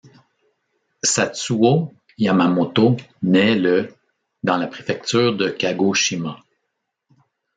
Satsuo 1.05 1.87
Yamamoto 2.23 2.97
naît 3.21 3.53
le 3.55 3.93
dans 4.41 4.57
la 4.57 4.65
préfecture 4.65 5.35
de 5.37 5.47
Kagoshima. 5.49 6.43